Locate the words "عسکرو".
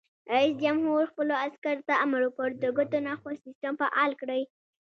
1.45-1.85